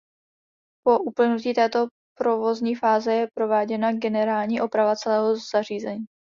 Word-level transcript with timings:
Po 0.85 0.99
uplynutí 0.99 1.53
této 1.53 1.87
provozní 2.17 2.75
fáze 2.75 3.13
je 3.13 3.27
prováděna 3.33 3.93
generální 3.93 4.61
oprava 4.61 4.95
celého 4.95 5.35
zařízení. 5.53 6.05